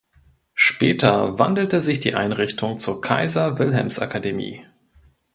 [0.55, 4.65] Später wandelte sich die Einrichtung zur Kaiser-Wilhelms-Akademie.